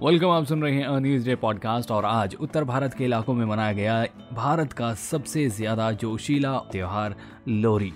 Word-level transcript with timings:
Welcome 0.00 0.28
आप 0.28 0.44
सुन 0.44 0.62
रहे 0.62 0.72
हैं 0.74 0.86
अ 0.86 0.98
डे 1.24 1.34
पॉडकास्ट 1.36 1.90
और 1.90 2.04
आज 2.04 2.34
उत्तर 2.34 2.64
भारत 2.64 2.94
के 2.94 3.04
इलाकों 3.04 3.34
में 3.34 3.44
मनाया 3.46 3.72
गया 3.72 4.04
भारत 4.32 4.72
का 4.72 4.94
सबसे 4.94 5.48
ज़्यादा 5.48 5.90
जोशीला 5.92 6.58
त्योहार 6.72 7.14
लोरी। 7.48 7.92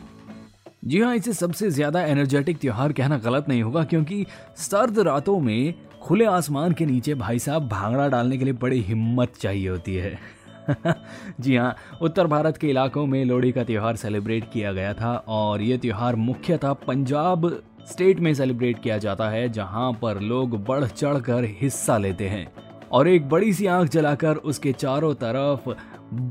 जी 0.84 1.00
हाँ 1.00 1.14
इसे 1.16 1.32
सबसे 1.32 1.71
ज़्यादा 1.71 2.02
एनर्जेटिक 2.02 2.59
त्योहार 2.59 2.93
कहना 2.93 3.18
गलत 3.18 3.48
नहीं 3.48 3.62
होगा 3.62 3.84
क्योंकि 3.84 4.27
सर्द 4.57 4.98
रातों 4.98 5.41
में 5.41 5.75
खुले 6.02 6.25
आसमान 6.25 6.73
के 6.73 6.87
नीचे 6.87 7.14
भाई 7.14 7.39
साहब 7.39 7.68
भांगड़ा 7.68 8.09
डालने 8.09 8.39
के 8.39 8.45
लिए 8.45 8.55
बड़ी 8.55 8.80
हिम्मत 8.80 9.37
चाहिए 9.37 9.68
होती 9.68 9.95
है। 9.95 10.40
जी 11.41 11.57
हाँ 11.57 11.75
उत्तर 12.02 12.27
भारत 12.27 12.57
के 12.57 12.68
इलाकों 12.68 13.06
में 13.06 13.24
लोहड़ी 13.24 13.52
का 13.52 13.65
त्यौहार 13.65 13.97
सेलिब्रेट 13.97 14.45
किया 14.52 14.73
गया 14.73 14.92
था 14.95 15.15
और 15.28 15.62
ये 15.62 15.78
त्यौहार 15.78 16.16
मुख्यतः 16.16 16.73
पंजाब 16.87 17.62
स्टेट 17.91 18.20
में 18.20 18.33
सेलिब्रेट 18.34 18.83
किया 18.83 18.98
जाता 18.98 19.28
है, 19.28 19.48
जहाँ 19.48 19.92
पर 19.92 20.20
लोग 20.20 20.64
बढ़ 20.64 20.84
चढ़ 20.84 21.19
कर 21.20 21.45
हिस्सा 21.61 21.98
लेते 21.98 22.28
हैं 22.28 22.47
और 22.92 23.09
एक 23.09 23.28
बड़ी 23.28 23.52
सी 23.52 23.66
आँख 23.66 23.91
जलाकर 23.91 24.37
उसके 24.37 24.73
चारों 24.73 25.14
तरफ़ 25.14 25.70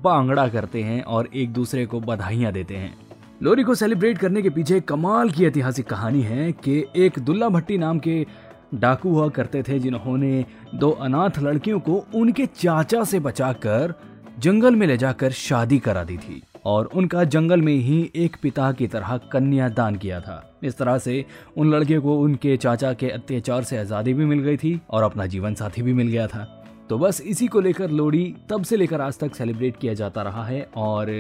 बांगड़ा 0.04 0.48
करते 0.48 0.82
हैं 0.84 1.02
और 1.04 1.30
एक 1.36 1.54
दूसरे 1.54 1.86
को 1.86 2.00
बधाइयाँ 2.00 2.52
देते 2.54 2.76
हैं। 2.76 2.98
लोहड़ी 3.44 3.64
को 3.64 3.76
सेलिब्रेट 3.76 4.18
करने 4.18 4.42
के 4.42 4.50
पीछे 4.50 4.80
कमाल 4.82 5.30
की 5.30 5.46
ऐतिहासिक 5.46 5.86
कहानी 5.86 6.22
है 6.22 6.52
कि 6.52 6.84
एक 6.96 7.20
दुल्ला 7.20 7.50
भट्टी 7.50 7.78
नाम 7.78 8.00
के 8.00 8.26
डाकू 8.76 9.10
हुआ 9.10 9.28
करते 9.30 9.64
थे, 9.64 9.80
जिन्होंने 9.80 10.46
दो 10.76 10.90
अनाथ 10.92 11.40
लड़कियों 11.40 11.80
को 11.80 12.06
उनके 12.16 12.46
चाचा 12.46 13.04
से 13.04 13.20
बचाकर 13.20 13.94
जंगल 14.40 14.76
में 14.76 14.86
ले 14.88 14.96
जाकर 14.98 15.32
शादी 15.32 15.78
करा 15.80 16.04
दी 16.04 16.16
थी 16.18 16.42
और 16.66 16.86
उनका 16.96 17.24
जंगल 17.24 17.62
में 17.62 17.74
ही 17.74 18.00
एक 18.16 18.36
पिता 18.42 18.72
की 18.72 18.88
तरह 18.88 19.18
कन्या 19.32 19.68
दान 19.70 19.96
किया 19.96 20.20
था। 20.22 20.60
इस 20.64 20.78
तरह 20.78 20.98
से 20.98 21.24
उन 21.58 21.72
लड़के 21.72 21.98
को 22.00 22.18
उनके 22.20 22.56
चाचा 22.58 22.94
के 22.94 23.10
अत्याचार 23.10 23.64
से 23.64 23.78
आज़ादी 23.78 24.14
भी 24.14 24.26
मिल 24.26 24.40
गई 24.40 24.58
थी 24.58 24.80
और 24.90 25.04
अपना 25.04 25.26
जीवन 25.26 25.54
साथी 25.54 25.82
भी 25.82 25.94
मिल 25.94 26.08
गया 26.08 26.28
था। 26.28 26.44
तो 26.90 26.98
बस 26.98 27.22
इसी 27.22 27.48
को 27.48 27.60
लेकर 27.60 27.90
लोहड़ी 27.90 28.26
तब 28.50 28.64
से 28.64 28.78
लेकर 28.78 29.02
आज 29.02 29.20
तक 29.20 29.36
सेलिब्रेट 29.36 29.78
किया 29.78 29.94
जाता 29.94 30.22
रहा 30.22 30.46
है 30.46 30.62
और 30.78 31.12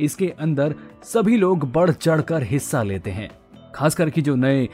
इसके 0.00 0.32
अंदर 0.40 0.74
सभी 1.04 1.36
लोग 1.36 1.70
बढ़ 1.72 1.90
चढ़ 1.90 2.20
कर 2.22 2.42
हिस्सा 2.42 2.82
लेते 2.82 3.10
हैं। 3.10 3.30
खास 3.74 3.94
करके 3.94 4.22
जो 4.22 4.34
नए 4.36 4.68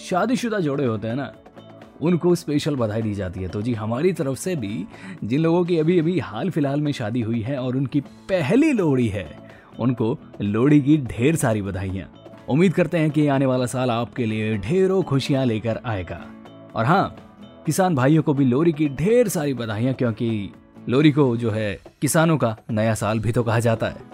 शादीशुदा 0.00 0.60
जोड़े 0.60 0.86
होते 0.86 1.08
हैं 1.08 1.16
ना 1.16 1.32
उनको 2.04 2.34
स्पेशल 2.34 2.76
बधाई 2.76 3.02
दी 3.02 3.14
जाती 3.14 3.40
है। 3.40 3.48
तो 3.48 3.62
जी, 3.62 3.72
हमारी 3.74 4.12
तरफ़ 4.12 4.38
से 4.38 4.54
भी 4.56 4.86
जिन 5.24 5.40
लोगों 5.40 5.64
की 5.64 5.78
अभी 5.78 5.98
अभी 5.98 6.18
हाल 6.20 6.50
फ़िलहाल 6.50 6.80
में 6.80 6.90
शादी 6.92 7.20
हुई 7.20 7.40
है 7.40 7.58
और 7.58 7.76
उनकी 7.76 8.00
पहली 8.28 8.72
लोहड़ी 8.72 9.08
है, 9.08 9.28
उनको 9.80 10.18
लोहड़ी 10.40 10.80
की 10.80 10.96
ढेर 11.08 11.36
सारी 11.36 11.62
बधाइयाँ। 11.62 12.08
उम्मीद 12.48 12.72
करते 12.72 12.98
हैं 12.98 13.10
कि 13.10 13.26
आने 13.26 13.46
वाला 13.46 13.66
साल 13.66 13.90
आपके 13.90 14.26
लिए 14.26 14.56
ढेरों 14.58 15.02
खुशियाँ 15.02 15.44
लेकर 15.46 15.80
आएगा। 15.86 16.20
और 16.74 16.84
हाँ 16.84 17.16
किसान 17.66 17.94
भाइयों 17.94 18.22
को 18.22 18.34
भी 18.34 18.44
लोहड़ी 18.44 18.72
की 18.72 18.88
ढेर 18.88 19.28
सारी 19.28 19.54
बधाइयाँ, 19.54 19.94
क्योंकि 19.94 20.52
लोहड़ी 20.88 21.12
को 21.12 21.36
जो 21.36 21.50
है 21.50 21.78
किसानों 22.00 22.36
का 22.38 22.56
नया 22.70 22.94
साल 22.94 23.18
भी 23.18 23.32
तो 23.32 23.42
कहा 23.42 23.58
जाता 23.60 23.86
है। 23.86 24.13